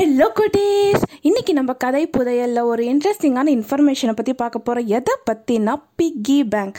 [0.00, 6.48] Hello குட்டீஸ் இன்னைக்கு நம்ம கதை புதையல்ல ஒரு இன்ட்ரெஸ்டிங்கான இன்ஃபர்மேஷனை பற்றி பார்க்க போகிறோம் எதை பற்றினா பிக்கி
[6.48, 6.78] பேங்க்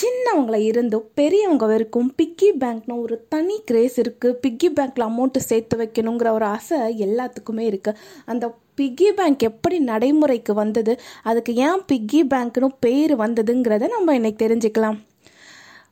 [0.00, 6.30] சின்னவங்கள இருந்தும் பெரியவங்க வரைக்கும் பிக்கி பேங்க்னு ஒரு தனி கிரேஸ் இருக்குது பிக்கி பேங்க்கில் அமௌண்ட்டு சேர்த்து வைக்கணுங்கிற
[6.30, 11.00] ஒரு ஆசை எல்லாத்துக்குமே இருக்குது அந்த பிக்கி பேங்க் எப்படி நடைமுறைக்கு வந்தது?
[11.22, 14.98] அதுக்கு ஏன் பிக்கி பேங்க்னு பேர் வந்ததுங்கிறத நம்ம இன்னைக்கு தெரிஞ்சுக்கலாம்.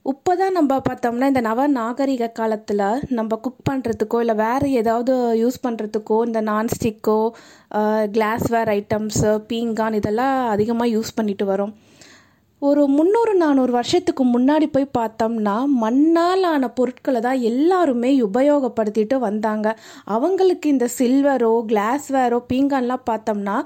[0.04, 2.82] இப்போ தான் நம்ம பார்த்தோம்னா இந்த நவ நாகரிக காலத்தில்
[3.18, 7.18] நம்ம குக் பண்ணுறதுக்கோ இல்லை வேறு ஏதாவது யூஸ் பண்ணுறதுக்கோ இந்த நான்ஸ்டிக்கோ
[8.14, 11.74] கிளாஸ்வேர் ஐட்டம்ஸு பீங்கான் இதெல்லாம் அதிகமாக யூஸ் பண்ணிட்டு வரோம்.
[12.62, 19.66] ஒரு முந்நூறு நானூறு வருஷத்துக்கு முன்னாடி போய் பார்த்தோம்னா மண்ணால் ஆன பொருட்களை தான் எல்லாருமே உபயோகப்படுத்திட்டு வந்தாங்க.
[20.16, 23.56] அவங்களுக்கு இந்த சில்வரோ கிளாஸ்வேரோ பீங்கான்லாம் பார்த்தோம்னா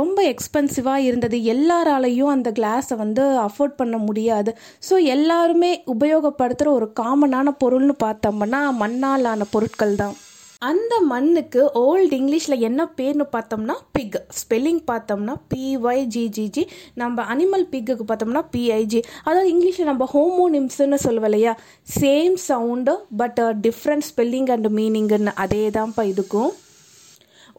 [0.00, 1.38] ரொம்ப எக்ஸ்பென்சிவாக இருந்தது.
[1.54, 4.52] எல்லாராலையும் அந்த கிளாஸை வந்து அஃபோர்ட் பண்ண முடியாது.
[4.88, 10.16] ஸோ எல்லாருமே உபயோகப்படுத்துகிற ஒரு காமனான பொருள்னு பார்த்தோம்னா மண்ணால் ஆன பொருட்கள் தான்.
[10.62, 18.42] அந்த மண்ணுக்கு ஓல்டு இங்கிலீஷில் என்ன பேர்னு பார்த்தோம்னா பிக் ஸ்பெல்லிங் பார்த்தோம்னா பிஒய்ஜிஜிஜி நம்ம அனிமல் பிக்குக்கு பார்த்தோம்னா
[18.56, 21.58] பிஐஜி அதாவது இங்கிலீஷில் நம்ம ஹோமோனிம்ஸ்னு சொல்லுவோம் இல்லையா?
[22.00, 26.52] Same sound but different spelling and மீனிங்னு அதே தான்ப்பா இதுக்கும்.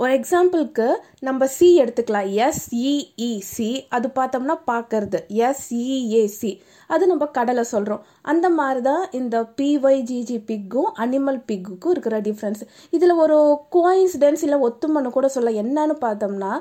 [0.01, 0.85] ஒரு எக்ஸாம்பிளுக்கு
[1.27, 2.29] நம்ம சி எடுத்துக்கலாம்.
[2.45, 5.19] எஸ்இஇசி அது பார்த்தோம்னா பார்க்கறது.
[5.47, 6.51] எஸ்இஏசி
[6.93, 12.63] அது நம்ம கடலை சொல்கிறோம் அந்த மாதிரி தான் இந்த பிஒய்ஜிஜி பிக்கும் அனிமல் பிக்குக்கும் இருக்கிற டிஃப்ரென்ஸ்
[12.95, 13.37] இதில் ஒரு
[13.75, 15.53] கோயின்சிடென்ஸ் இல்லை ஒத்துமன்னு கூட சொல்ல.
[15.63, 16.51] என்னன்னு பார்த்தோம்னா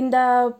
[0.00, 0.16] இந்த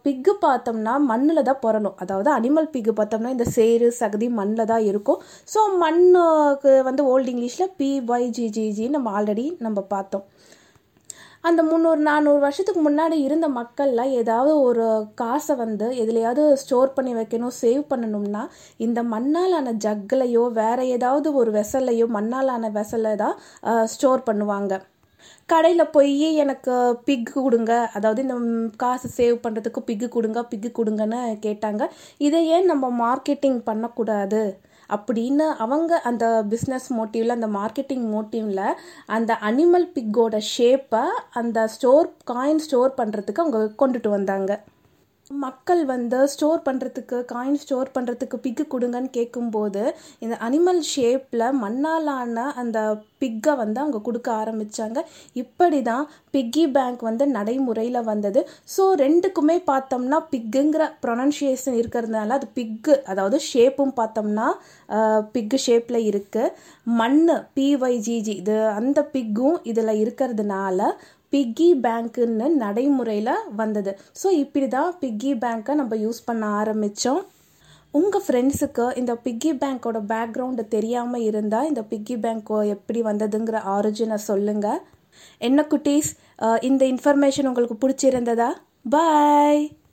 [0.06, 1.96] பிக்கு பார்த்தோம்னா மண்ணில் தான் பிறணும்.
[2.04, 5.22] அதாவது அனிமல் பிக்கு பார்த்தோம்னா இந்த சேரு சகதி மண்ணில் தான் இருக்கும்.
[5.54, 10.26] ஸோ மண்ணுக்கு வந்து ஓல்டு இங்கிலீஷில் பிஒய்ஜிஜிஜி நம்ம ஆல்ரெடி நம்ம பார்த்தோம்.
[11.44, 14.86] அந்த முந்நூறு நானூறு வருஷத்துக்கு முன்னாடி இருந்த மக்கள்லாம் ஏதாவது ஒரு
[15.20, 18.42] காசை வந்து எதுலையாவது ஸ்டோர் பண்ணி வைக்கணும் சேவ் பண்ணணும்னா
[18.86, 23.36] இந்த மண்ணாலான ஜக்லையோ வேற ஏதாவது ஒரு வெசல்லையோ மண்ணாலான வெசலை தான்
[23.94, 24.74] ஸ்டோர் பண்ணுவாங்க.
[25.52, 26.74] கடையில் போய் எனக்கு
[27.06, 28.36] பிக் கொடுங்க அதாவது இந்த
[28.82, 31.84] காசு சேவ் பண்ணுறதுக்கு பிக்கு கொடுங்க பிக்கு கொடுங்கன்னு கேட்டாங்க.
[32.26, 34.42] இதை ஏன் நம்ம மார்க்கெட்டிங் பண்ணக்கூடாது?
[34.96, 38.64] அப்படின்னு அவங்க அந்த பிஸ்னஸ் மோட்டிவில் அந்த மார்க்கெட்டிங் மோட்டிவில்
[39.16, 41.04] அந்த அனிமல் பிக்கோட ஷேப்பை
[41.42, 44.52] அந்த ஸ்டோர் காயின் ஸ்டோர் பண்ணுறதுக்கு அவங்க கொண்டுட்டு வந்தாங்க.
[45.30, 49.82] மக்கள் வந்து ஸ்டோர் பண்ணுறதுக்கு காயின் ஸ்டோர் பண்ணுறதுக்கு பிக்கு கொடுங்கன்னு கேட்கும்போது
[50.18, 52.78] இந்த அனிமல் ஷேப்பில் மண்ணாலான அந்த
[53.18, 54.98] பிக்கை வந்து அவங்க கொடுக்க ஆரம்பித்தாங்க
[55.32, 58.40] இப்படி தான் பிக்கி பேங்க் வந்து நடைமுறையில் வந்தது.
[58.76, 64.48] ஸோ ரெண்டுக்குமே பார்த்தோம்னா பிக்குங்கிற ப்ரொனன்சியேஷன் இருக்கிறதுனால அது பிக்கு அதாவது ஷேப்பும் பார்த்தோம்னா
[65.32, 66.54] பிக்கு ஷேப்பில் இருக்குது
[66.98, 67.22] மண்
[67.56, 70.80] பிஒய்ஜிஜி இது அந்த பிக்கும் இதில் இருக்கிறதுனால
[71.32, 73.92] பிக்கி பேங்க்குன்னு நடைமுறையில் வந்தது.
[74.20, 77.22] ஸோ இப்படி தான் பிக்கி பேங்க்கை நம்ம யூஸ் பண்ண ஆரம்பித்தோம்
[77.98, 84.80] உங்கள் ஃப்ரெண்ட்ஸுக்கு இந்த பிக்கி பேங்க்கோட பேக்ரவுண்டு தெரியாமல் இருந்தால் இந்த பிக்கி பேங்க் எப்படி வந்ததுங்கிற ஆரிஜினை சொல்லுங்கள்
[85.48, 86.10] என்ன குட்டீஸ்?
[86.68, 88.50] இந்த இன்ஃபர்மேஷன் உங்களுக்கு பிடிச்சிருந்ததா?
[88.94, 89.62] பாய்